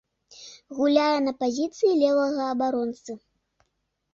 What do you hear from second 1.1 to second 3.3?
на пазіцыі левага абаронцы.